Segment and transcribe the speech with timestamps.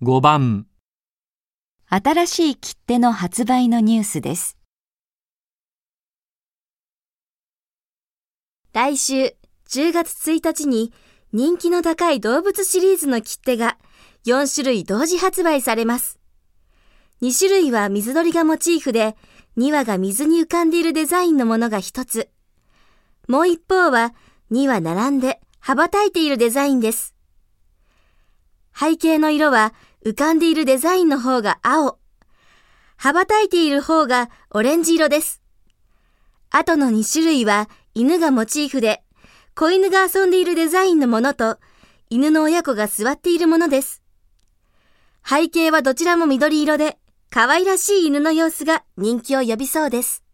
[0.00, 0.68] 5番、
[1.88, 4.56] 新しい切手の発売のニュースです。
[8.72, 9.34] 来週
[9.68, 10.92] 10月1日に
[11.32, 13.76] 人気の高い動物シリーズの切手が
[14.24, 16.20] 4種類同時発売されます。
[17.20, 19.16] 2種類は水鳥がモチーフで、
[19.56, 22.30] 2羽が水に浮かんでいるデザインのものが1つ。
[23.26, 24.14] もう一方は
[24.52, 27.16] 2羽並んで羽ばたいているデザインです。
[28.78, 31.98] 背景の色は浮かんでいるデザインの方が青。
[32.96, 35.42] 羽ばたいている方がオレンジ色です。
[36.50, 39.02] あとの2種類は犬がモチーフで、
[39.54, 41.58] 子犬が遊んでいるデザインのものと、
[42.10, 44.02] 犬の親子が座っているものです。
[45.28, 46.96] 背景はどちらも緑色で、
[47.28, 50.24] 可愛らしい犬の様子が人気を呼びそうです。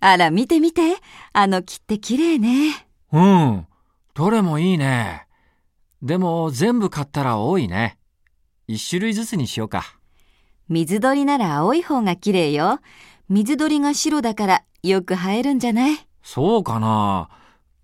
[0.00, 0.96] あら、見て見て。
[1.32, 2.88] あの切手綺麗ね。
[3.12, 3.66] うん、
[4.14, 5.27] どれもいいね。
[6.02, 7.98] でも全部買ったら多いね。
[8.68, 9.98] 1種類ずつにしようか。
[10.68, 12.80] 水鳥なら青い方が綺麗よ。
[13.28, 15.96] 水鳥が白だからよく映えるんじゃない？
[16.22, 17.30] そうかな。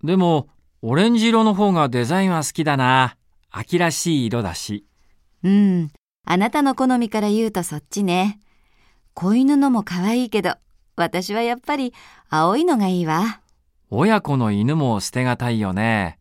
[0.03, 0.47] でも、
[0.81, 3.17] オレンジ色の方がデザインは好きだな。
[3.49, 4.85] 秋らしい色だし。
[5.43, 5.91] うん。
[6.25, 8.39] あなたの好みから言うとそっちね。
[9.13, 10.55] 子犬のも可愛いけど、
[10.95, 11.93] 私はやっぱり
[12.29, 13.41] 青いのがいいわ。
[13.89, 16.19] 親子の犬も捨てがたいよね。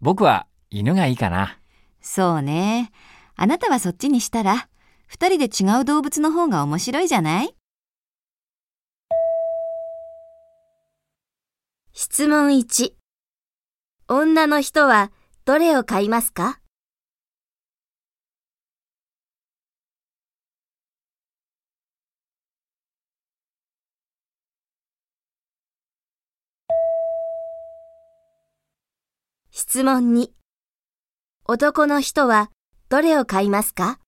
[0.00, 1.58] 僕は犬がいいかな。
[2.00, 2.90] そうね。
[3.36, 4.68] あなたはそっちにしたら、
[5.06, 7.54] 二人で違う動物の方が面白いじゃない？
[11.92, 12.92] 質問1。
[14.08, 15.10] 女の人は
[15.44, 16.60] どれを買いますか？
[29.50, 30.37] 質問2。
[31.50, 32.50] 男の人は
[32.90, 33.98] どれを買いますか？